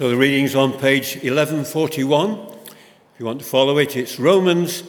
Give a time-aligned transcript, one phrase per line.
[0.00, 2.30] So the reading's on page 1141.
[2.30, 2.74] If
[3.18, 4.82] you want to follow it, it's Romans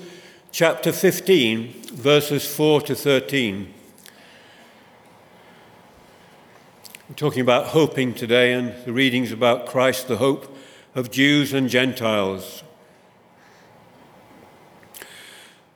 [0.54, 3.74] chapter 15, verses 4 to 13.
[7.10, 10.56] We're talking about hoping today, and the reading's about Christ, the hope
[10.96, 12.64] of Jews and Gentiles.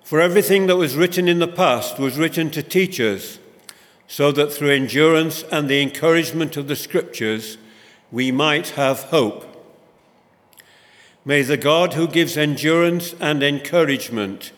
[0.05, 3.39] For everything that was written in the past was written to teach us,
[4.07, 7.57] so that through endurance and the encouragement of the Scriptures
[8.15, 9.43] we might have hope.
[11.25, 14.53] May the God who gives endurance and encouragement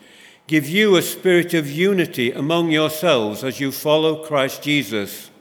[0.45, 5.31] give you a spirit of unity among yourselves as you follow Christ Jesus,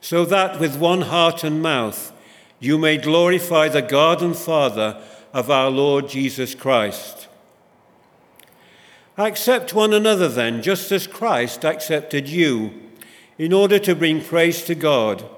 [0.00, 2.14] so that with one heart and mouth
[2.60, 4.98] you may glorify the God and Father
[5.34, 7.28] of our Lord Jesus Christ.
[9.18, 12.72] Accept one another then, just as Christ accepted you,
[13.36, 15.28] in order to bring praise to God.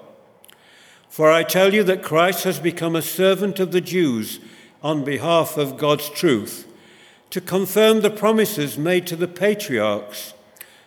[1.10, 4.38] For I tell you that Christ has become a servant of the Jews
[4.80, 6.68] on behalf of God's truth,
[7.30, 10.34] to confirm the promises made to the patriarchs,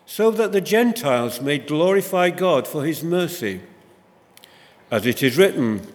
[0.05, 3.61] so that the Gentiles may glorify God for his mercy.
[4.89, 5.85] As it is written,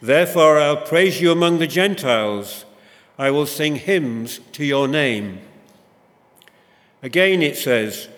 [0.00, 2.64] Therefore I'll praise you among the Gentiles,
[3.18, 5.40] I will sing hymns to your name.
[7.02, 8.08] Again it says,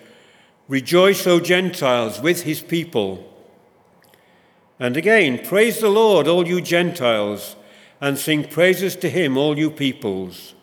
[0.69, 3.30] Rejoice, O Gentiles, with his people.
[4.81, 7.55] And again, praise the Lord, all you Gentiles,
[8.01, 10.55] and sing praises to him, all you peoples.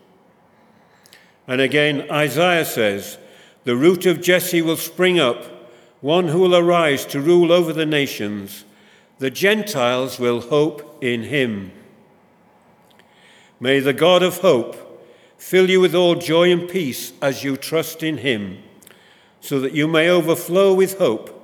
[1.46, 3.16] And again, Isaiah says,
[3.62, 5.44] The root of Jesse will spring up,
[6.00, 8.64] one who will arise to rule over the nations.
[9.20, 11.70] The Gentiles will hope in him.
[13.60, 18.02] May the God of hope fill you with all joy and peace as you trust
[18.02, 18.64] in him,
[19.40, 21.37] so that you may overflow with hope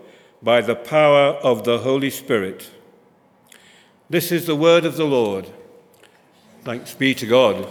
[0.44, 2.70] by the power of the Holy Spirit.
[4.10, 5.50] This is the word of the Lord.
[6.64, 7.66] Thanks be to God.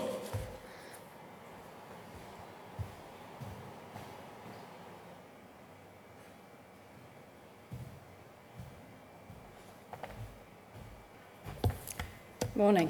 [12.55, 12.89] Morning.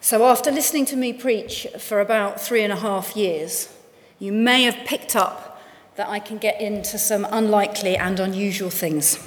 [0.00, 3.74] So, after listening to me preach for about three and a half years,
[4.18, 5.51] you may have picked up
[5.96, 9.18] that I can get into some unlikely and unusual things.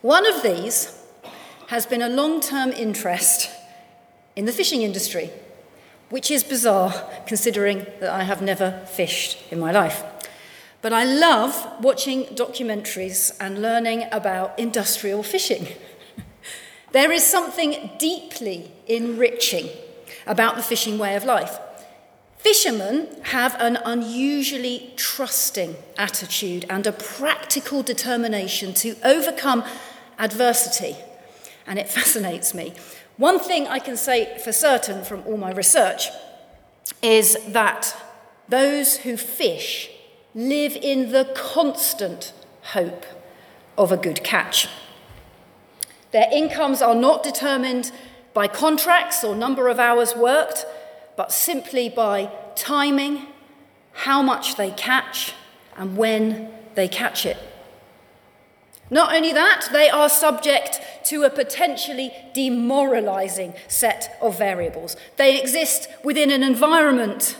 [0.00, 0.98] One of these
[1.68, 3.50] has been a long term interest
[4.34, 5.30] in the fishing industry,
[6.10, 6.92] which is bizarre
[7.26, 10.02] considering that I have never fished in my life.
[10.80, 15.66] But I love watching documentaries and learning about industrial fishing.
[16.92, 19.70] There is something deeply enriching
[20.26, 21.58] about the fishing way of life.
[22.42, 29.62] Fishermen have an unusually trusting attitude and a practical determination to overcome
[30.18, 30.96] adversity,
[31.68, 32.74] and it fascinates me.
[33.16, 36.08] One thing I can say for certain from all my research
[37.00, 37.94] is that
[38.48, 39.88] those who fish
[40.34, 42.32] live in the constant
[42.72, 43.06] hope
[43.78, 44.66] of a good catch.
[46.10, 47.92] Their incomes are not determined
[48.34, 50.66] by contracts or number of hours worked,
[51.16, 53.26] but simply by timing,
[53.92, 55.34] how much they catch,
[55.76, 57.36] and when they catch it.
[58.90, 64.96] Not only that, they are subject to a potentially demoralizing set of variables.
[65.16, 67.36] They exist within an environment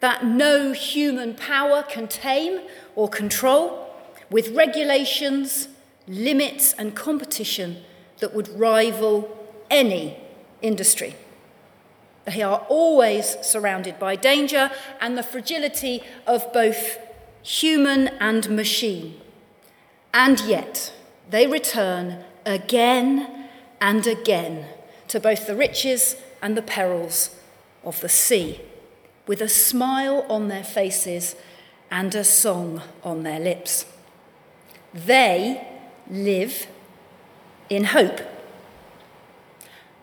[0.00, 2.60] that no human power can tame
[2.94, 3.94] or control,
[4.30, 5.68] with regulations,
[6.08, 7.82] limits, and competition
[8.18, 10.16] that would rival any
[10.62, 11.14] industry.
[12.26, 14.70] They are always surrounded by danger
[15.00, 16.98] and the fragility of both
[17.42, 19.20] human and machine.
[20.12, 20.92] And yet,
[21.30, 23.48] they return again
[23.80, 24.66] and again
[25.08, 27.30] to both the riches and the perils
[27.84, 28.60] of the sea,
[29.28, 31.36] with a smile on their faces
[31.90, 33.86] and a song on their lips.
[34.92, 35.64] They
[36.10, 36.66] live
[37.70, 38.20] in hope.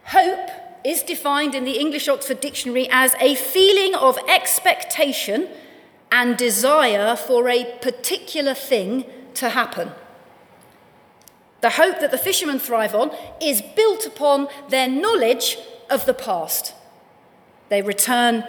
[0.06, 0.50] Hope
[0.86, 5.48] is defined in the English Oxford Dictionary as a feeling of expectation
[6.12, 9.92] and desire for a particular thing to happen.
[11.62, 15.58] The hope that the fishermen thrive on is built upon their knowledge
[15.90, 16.74] of the past.
[17.70, 18.44] They return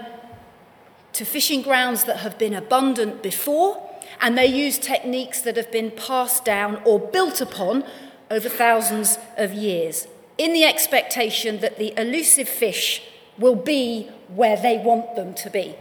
[1.12, 3.80] to fishing grounds that have been abundant before,
[4.20, 7.84] and they use techniques that have been passed down or built upon
[8.30, 13.02] over thousands of years, in the expectation that the elusive fish
[13.38, 15.74] will be where they want them to be.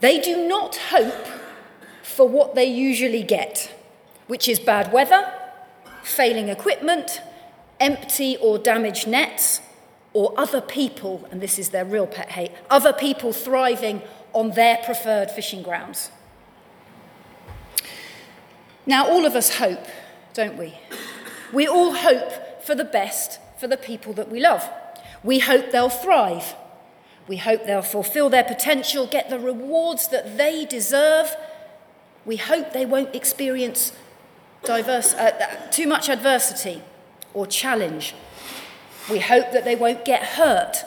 [0.00, 1.26] They do not hope
[2.02, 3.74] for what they usually get,
[4.26, 5.32] which is bad weather,
[6.02, 7.20] failing equipment,
[7.80, 9.60] empty or damaged nets,
[10.12, 14.00] or other people, and this is their real pet hate, other people thriving
[14.32, 16.10] on their preferred fishing grounds.
[18.86, 19.86] Now, all of us hope,
[20.34, 20.74] don't we?
[21.52, 24.68] We all hope for the best for the people that we love.
[25.22, 26.54] We hope they'll thrive.
[27.26, 31.34] We hope they'll fulfill their potential, get the rewards that they deserve.
[32.26, 33.92] We hope they won't experience
[34.64, 36.82] diverse, uh, too much adversity
[37.32, 38.14] or challenge.
[39.10, 40.84] We hope that they won't get hurt,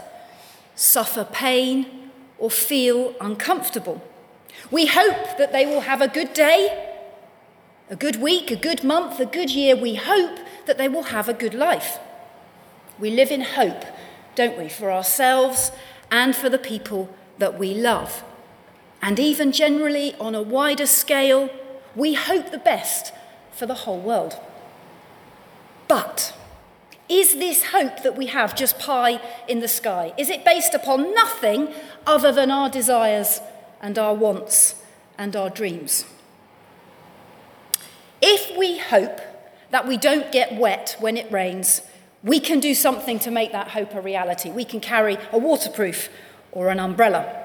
[0.75, 4.03] suffer pain, or feel uncomfortable.
[4.69, 6.86] We hope that they will have a good day,
[7.89, 9.75] a good week, a good month, a good year.
[9.75, 11.99] We hope that they will have a good life.
[12.99, 13.83] We live in hope,
[14.35, 15.71] don't we, for ourselves
[16.11, 18.23] and for the people that we love.
[19.01, 21.49] And even generally, on a wider scale,
[21.95, 23.13] we hope the best
[23.51, 24.37] for the whole world.
[25.87, 26.33] But
[27.07, 30.13] is this hope that we have just pie in the sky?
[30.17, 31.73] Is it based upon nothing
[32.05, 33.39] other than our desires
[33.81, 34.75] and our wants
[35.17, 36.03] and our dreams?
[38.21, 39.19] If we hope
[39.69, 41.81] that we don't get wet when it rains,
[42.23, 44.49] we can do something to make that hope a reality.
[44.49, 46.09] We can carry a waterproof
[46.51, 47.43] or an umbrella.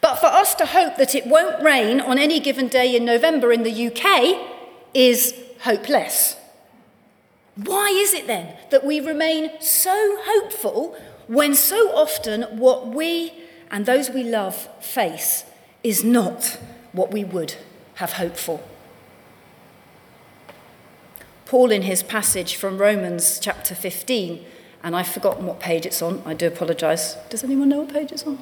[0.00, 3.52] But for us to hope that it won't rain on any given day in November
[3.52, 4.50] in the UK
[4.92, 6.36] is hopeless.
[7.56, 10.96] Why is it then that we remain so hopeful
[11.26, 13.32] when so often what we
[13.70, 15.44] and those we love face
[15.82, 16.58] is not
[16.92, 17.54] what we would
[17.94, 18.60] have hoped for?
[21.54, 24.44] Paul, in his passage from Romans chapter 15,
[24.82, 27.14] and I've forgotten what page it's on, I do apologise.
[27.30, 28.38] Does anyone know what page it's on?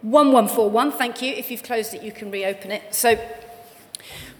[0.00, 1.30] 1141, thank you.
[1.34, 2.94] If you've closed it, you can reopen it.
[2.94, 3.16] So,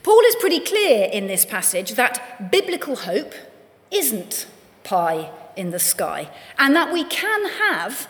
[0.02, 3.34] Paul is pretty clear in this passage that biblical hope
[3.90, 4.46] isn't
[4.84, 8.08] pie in the sky, and that we can have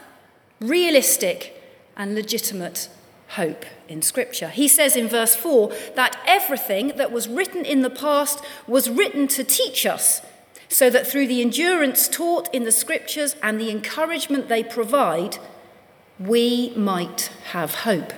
[0.61, 1.61] realistic
[1.97, 2.89] and legitimate
[3.33, 4.49] hope in Scripture.
[4.49, 9.27] He says in verse 4 that everything that was written in the past was written
[9.29, 10.21] to teach us,
[10.69, 15.39] so that through the endurance taught in the Scriptures and the encouragement they provide,
[16.19, 18.13] we might have hope.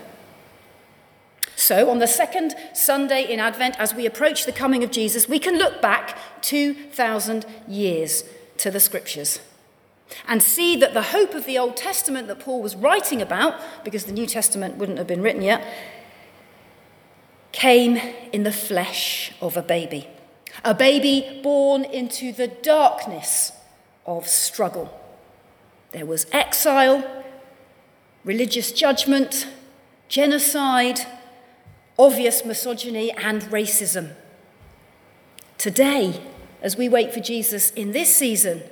[1.56, 5.38] So, on the second Sunday in Advent, as we approach the coming of Jesus, we
[5.38, 8.24] can look back 2,000 years
[8.58, 9.38] to the Scriptures
[10.26, 14.04] and see that the hope of the Old Testament that Paul was writing about, because
[14.04, 15.64] the New Testament wouldn't have been written yet,
[17.52, 17.96] came
[18.32, 20.08] in the flesh of a baby.
[20.64, 23.52] A baby born into the darkness
[24.06, 25.00] of struggle.
[25.92, 27.24] There was exile,
[28.24, 29.46] religious judgment,
[30.08, 31.00] genocide,
[31.98, 34.14] obvious misogyny, and racism.
[35.58, 36.20] Today,
[36.60, 38.62] as we wait for Jesus in this season,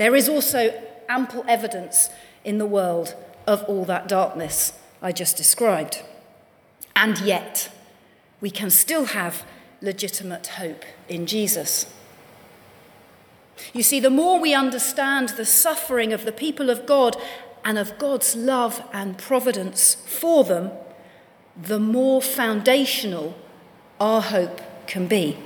[0.00, 0.72] there is also
[1.10, 2.08] ample evidence
[2.42, 3.14] in the world
[3.46, 6.02] of all that darkness I just described.
[6.96, 7.70] And yet,
[8.40, 9.44] we can still have
[9.82, 11.84] legitimate hope in Jesus.
[13.74, 17.14] You see, the more we understand the suffering of the people of God
[17.62, 20.70] and of God's love and providence for them,
[21.54, 23.36] the more foundational
[24.00, 25.36] our hope can be.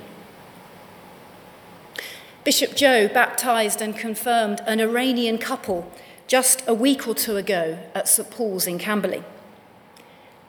[2.45, 5.91] Bishop Jo baptised and confirmed an Iranian couple
[6.27, 9.23] just a week or two ago at St Paul's in Camberley.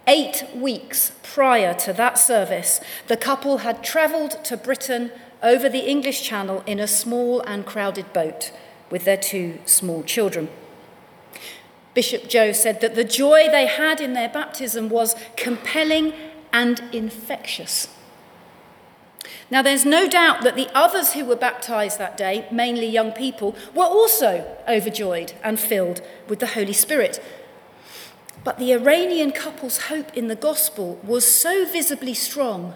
[0.07, 5.11] Eight weeks prior to that service, the couple had travelled to Britain
[5.43, 8.53] over the English Channel in a small and crowded boat
[8.91, 10.51] with their two small children.
[11.95, 16.13] Bishop Jo said that the joy they had in their baptism was compelling
[16.53, 17.89] and infectious.
[19.51, 23.55] Now, there's no doubt that the others who were baptized that day, mainly young people,
[23.75, 27.23] were also overjoyed and filled with the Holy Spirit.
[28.43, 32.75] But the Iranian couple's hope in the gospel was so visibly strong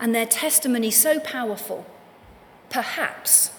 [0.00, 1.86] and their testimony so powerful,
[2.70, 3.52] perhaps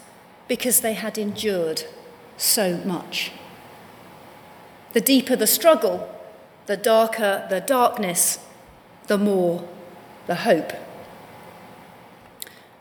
[0.47, 1.83] because they had endured
[2.37, 3.31] so much.
[4.93, 6.09] The deeper the struggle,
[6.65, 8.39] the darker the darkness,
[9.07, 9.67] the more
[10.27, 10.73] the hope.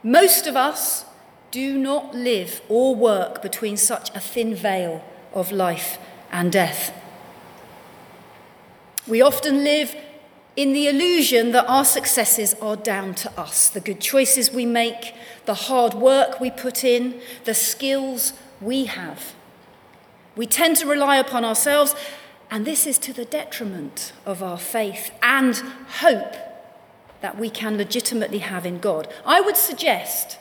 [0.03, 1.05] Most of us
[1.51, 5.97] do not live or work between such a thin veil of life
[6.31, 6.93] and death.
[9.07, 9.95] We often live
[10.55, 15.15] in the illusion that our successes are down to us the good choices we make,
[15.45, 19.33] the hard work we put in, the skills we have.
[20.35, 21.95] We tend to rely upon ourselves,
[22.51, 25.55] and this is to the detriment of our faith and
[25.99, 26.35] hope
[27.23, 29.07] that we can legitimately have in God.
[29.25, 30.37] I would suggest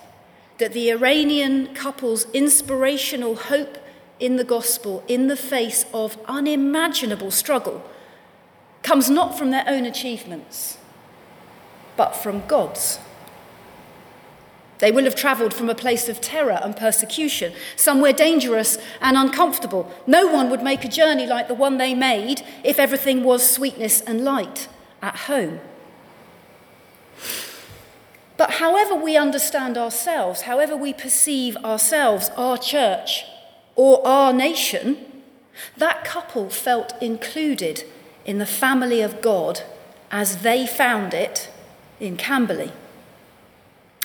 [0.58, 3.78] that the Iranian couple's inspirational hope
[4.18, 7.84] in the gospel in the face of unimaginable struggle
[8.82, 10.76] comes not from their own achievements,
[11.96, 12.98] but from God's.
[14.80, 19.88] They will have travelled from a place of terror and persecution, somewhere dangerous and uncomfortable.
[20.08, 24.00] No one would make a journey like the one they made if everything was sweetness
[24.00, 24.66] and light
[25.00, 25.60] at home.
[28.42, 33.24] But however we understand ourselves, however we perceive ourselves, our church,
[33.76, 34.96] or our nation,
[35.76, 37.84] that couple felt included
[38.24, 39.62] in the family of God
[40.10, 41.52] as they found it
[42.00, 42.72] in Camberley.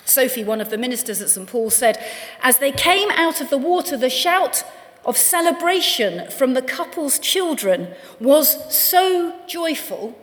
[0.05, 1.47] Sophie, one of the ministers at St.
[1.47, 1.97] Paul, said,
[2.43, 4.63] As they came out of the water, the shout
[5.03, 7.87] of celebration from the couple's children
[8.19, 10.15] was so joyful.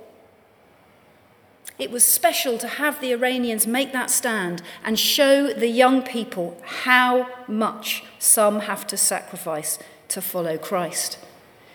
[1.78, 6.56] It was special to have the Iranians make that stand and show the young people
[6.62, 9.78] how much some have to sacrifice
[10.08, 11.18] to follow Christ.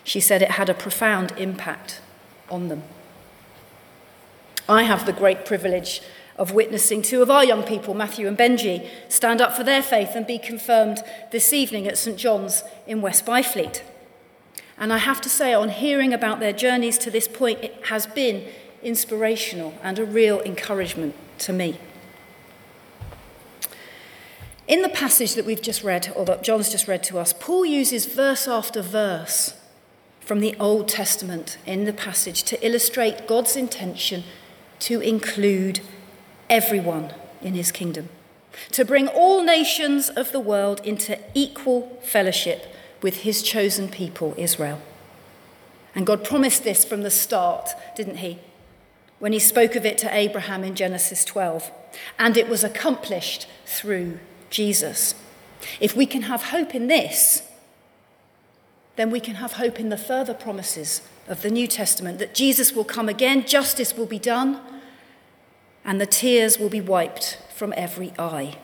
[0.06, 2.02] She said it had a profound impact
[2.50, 2.84] on them.
[4.70, 6.02] I have the great privilege
[6.38, 10.12] of witnessing two of our young people, Matthew and Benji, stand up for their faith
[10.16, 11.00] and be confirmed
[11.32, 13.82] this evening at St John's in West Byfleet.
[14.78, 18.08] And I have to say, on hearing about their journeys to this point, it has
[18.08, 18.48] been
[18.84, 21.80] inspirational and a real encouragement to me.
[24.68, 27.66] In the passage that we've just read, or that John's just read to us, Paul
[27.66, 29.56] uses verse after verse
[30.20, 34.24] from the Old Testament in the passage to illustrate God's intention
[34.82, 35.80] to include
[36.52, 38.10] everyone in his kingdom,
[38.72, 42.68] to bring all nations of the world into equal fellowship
[43.02, 44.80] with his chosen people, Israel.
[45.96, 48.38] And God promised this from the start, didn't he?
[49.20, 51.72] When he spoke of it to Abraham in Genesis 12.
[52.18, 55.16] And it was accomplished through Jesus.
[55.80, 57.44] If we can have hope in this,
[58.96, 62.74] then we can have hope in the further promises of the New Testament that Jesus
[62.74, 64.60] will come again, justice will be done,
[65.86, 68.58] and the tears will be wiped from every eye.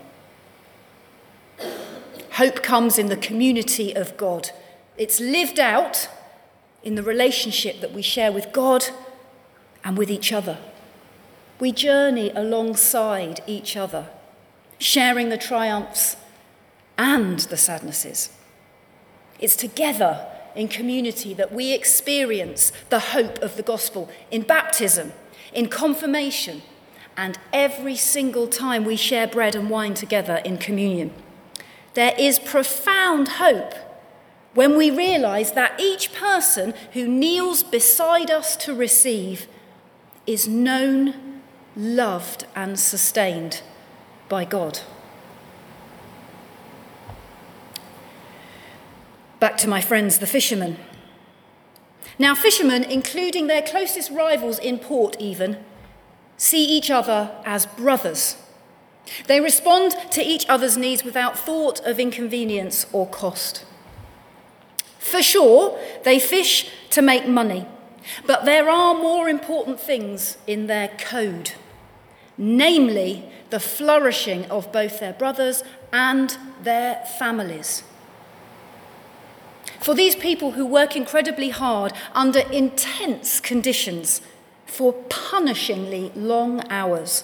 [2.33, 4.51] Hope comes in the community of God.
[4.97, 6.09] It's lived out
[6.83, 8.89] in the relationship that we share with God
[9.85, 10.57] and with each other.
[11.59, 14.07] We journey alongside each other,
[14.79, 16.17] sharing the triumphs
[16.97, 18.31] and the sadnesses.
[19.39, 20.25] It's together
[20.55, 25.13] in community that we experience the hope of the gospel in baptism,
[25.53, 26.61] in confirmation,
[27.15, 31.13] and every single time we share bread and wine together in communion.
[31.93, 33.73] There is profound hope
[34.53, 39.47] when we realize that each person who kneels beside us to receive
[40.25, 41.41] is known,
[41.75, 43.61] loved, and sustained
[44.29, 44.79] by God.
[49.39, 50.77] Back to my friends, the fishermen.
[52.17, 55.57] Now, fishermen, including their closest rivals in port, even,
[56.37, 58.37] see each other as brothers.
[59.27, 63.65] They respond to each other's needs without thought of inconvenience or cost.
[64.97, 67.67] For sure, they fish to make money,
[68.25, 71.51] but there are more important things in their code,
[72.37, 77.83] namely the flourishing of both their brothers and their families.
[79.79, 84.21] For these people who work incredibly hard under intense conditions
[84.65, 87.23] for punishingly long hours.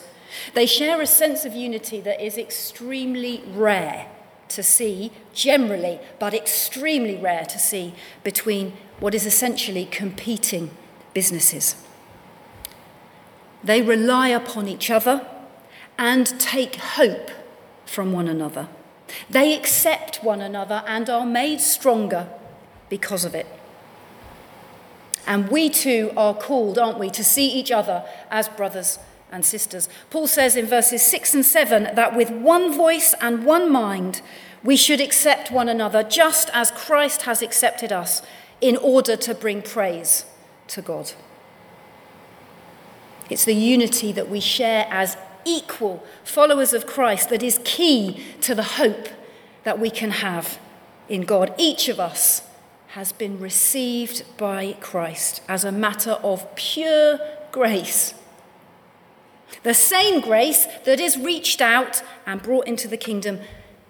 [0.53, 4.07] They share a sense of unity that is extremely rare
[4.50, 10.70] to see, generally, but extremely rare to see between what is essentially competing
[11.13, 11.75] businesses.
[13.63, 15.27] They rely upon each other
[15.98, 17.31] and take hope
[17.86, 18.70] from one another.
[19.29, 22.29] They accept one another and are made stronger
[22.89, 23.48] because of it.
[25.25, 29.00] And we too are called, aren't we, to see each other as brothers
[29.31, 29.89] and sisters.
[30.12, 34.22] Paul says in verses 6 and 7 that with one voice and one mind,
[34.63, 38.22] we should accept one another just as Christ has accepted us
[38.61, 40.25] in order to bring praise
[40.67, 41.11] to God.
[43.29, 48.53] It's the unity that we share as equal followers of Christ that is key to
[48.53, 49.09] the hope
[49.63, 50.59] that we can have
[51.09, 51.53] in God.
[51.57, 52.43] Each of us
[52.89, 57.19] has been received by Christ as a matter of pure
[57.51, 58.13] grace.
[59.63, 63.39] The same grace that is reached out and brought into the kingdom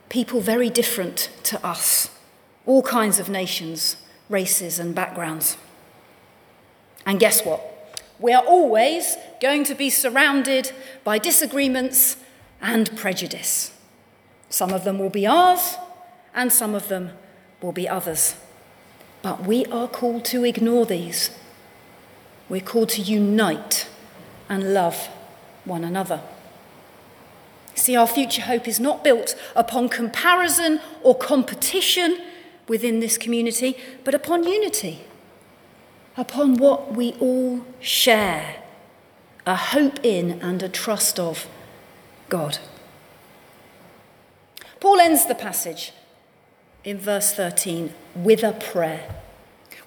[0.10, 2.10] people very different to us,
[2.66, 3.96] all kinds of nations,
[4.32, 5.58] races, and backgrounds.
[7.06, 7.68] And guess what?
[8.20, 10.72] We are always going to be surrounded
[11.04, 12.18] by disagreements
[12.62, 13.72] and prejudice.
[14.50, 15.76] Some of them will be ours,
[16.34, 17.12] and some of them
[17.62, 18.36] will be others.
[19.22, 21.32] But we are called to ignore these.
[22.50, 23.88] We're called to unite
[24.50, 25.10] and love
[25.66, 26.22] one another.
[27.76, 32.18] See, our future hope is not built upon comparison or competition
[32.68, 35.02] within this community, but upon unity,
[36.18, 38.64] upon what we all share
[39.46, 41.48] a hope in and a trust of
[42.30, 42.60] God.
[44.80, 45.94] Paul ends the passage
[46.84, 49.16] in verse 13 with a prayer,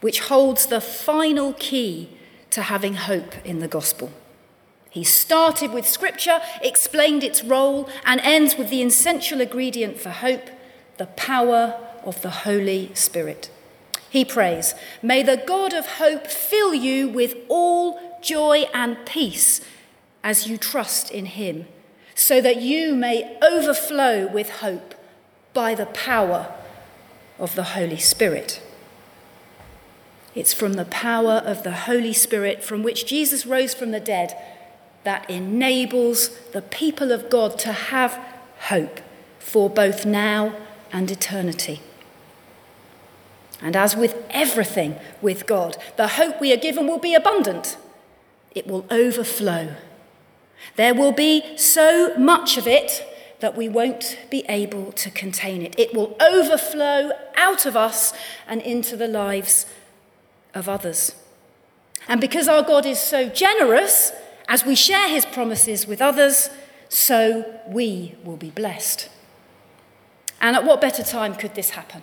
[0.00, 2.10] which holds the final key
[2.50, 4.12] to having hope in the gospel.
[4.90, 10.50] He started with scripture, explained its role, and ends with the essential ingredient for hope
[10.98, 13.50] the power of the Holy Spirit.
[14.10, 19.60] He prays, May the God of hope fill you with all joy and peace
[20.22, 21.66] as you trust in him,
[22.14, 24.94] so that you may overflow with hope
[25.52, 26.52] by the power
[27.38, 28.62] of the Holy Spirit.
[30.34, 34.36] It's from the power of the Holy Spirit from which Jesus rose from the dead
[35.04, 38.18] that enables the people of God to have
[38.68, 39.00] hope
[39.38, 40.54] for both now
[40.92, 41.80] and eternity.
[43.62, 47.76] And as with everything with God, the hope we are given will be abundant.
[48.54, 49.74] It will overflow.
[50.76, 53.06] There will be so much of it
[53.40, 55.78] that we won't be able to contain it.
[55.78, 58.12] It will overflow out of us
[58.46, 59.66] and into the lives
[60.54, 61.14] of others.
[62.08, 64.12] And because our God is so generous,
[64.48, 66.50] as we share his promises with others,
[66.88, 69.08] so we will be blessed.
[70.40, 72.02] And at what better time could this happen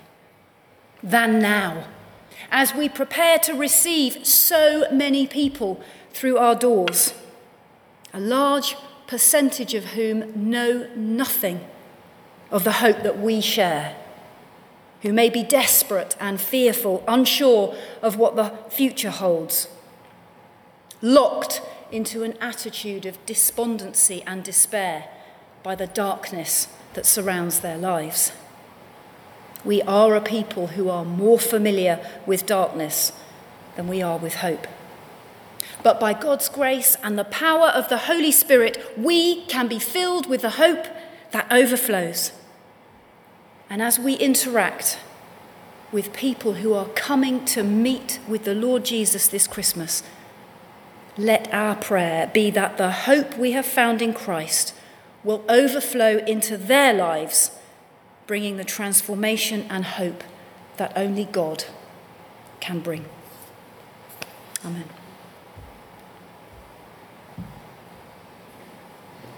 [1.03, 1.85] than now,
[2.51, 5.81] as we prepare to receive so many people
[6.11, 7.13] through our doors,
[8.13, 8.75] a large
[9.07, 11.61] percentage of whom know nothing
[12.49, 13.95] of the hope that we share,
[15.01, 19.67] who may be desperate and fearful, unsure of what the future holds,
[21.01, 21.61] locked
[21.91, 25.05] into an attitude of despondency and despair
[25.63, 28.31] by the darkness that surrounds their lives.
[29.63, 33.11] We are a people who are more familiar with darkness
[33.75, 34.67] than we are with hope.
[35.83, 40.27] But by God's grace and the power of the Holy Spirit, we can be filled
[40.27, 40.85] with the hope
[41.31, 42.31] that overflows.
[43.69, 44.99] And as we interact
[45.91, 50.03] with people who are coming to meet with the Lord Jesus this Christmas,
[51.17, 54.73] let our prayer be that the hope we have found in Christ
[55.23, 57.51] will overflow into their lives,
[58.31, 60.23] bringing the transformation and hope
[60.77, 61.65] that only God
[62.61, 63.03] can bring.
[64.63, 64.85] Amen.